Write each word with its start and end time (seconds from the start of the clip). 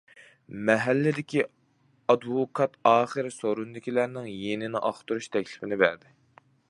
مەھەللىدىكى 0.69 1.43
ئادۋوكات 2.13 2.79
ئاخىرى 2.93 3.33
سورۇندىكىلەرنىڭ 3.35 4.27
يېنىنى 4.37 4.83
ئاختۇرۇش 4.91 5.29
تەكلىپىنى 5.37 5.81
بەردى. 5.85 6.15